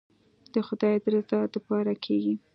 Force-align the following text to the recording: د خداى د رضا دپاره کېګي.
د 0.53 0.55
خداى 0.67 0.95
د 1.03 1.05
رضا 1.13 1.39
دپاره 1.55 1.93
کېګي. 2.03 2.35